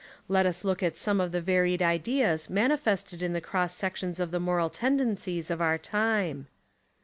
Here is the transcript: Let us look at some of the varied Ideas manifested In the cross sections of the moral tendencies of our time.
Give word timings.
Let 0.27 0.47
us 0.47 0.63
look 0.63 0.81
at 0.81 0.97
some 0.97 1.21
of 1.21 1.31
the 1.31 1.41
varied 1.43 1.83
Ideas 1.83 2.49
manifested 2.49 3.21
In 3.21 3.33
the 3.33 3.39
cross 3.39 3.75
sections 3.75 4.19
of 4.19 4.31
the 4.31 4.39
moral 4.39 4.71
tendencies 4.71 5.51
of 5.51 5.61
our 5.61 5.77
time. 5.77 6.47